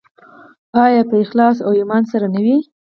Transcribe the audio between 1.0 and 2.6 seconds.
په اخلاص او ایمان سره نه وي؟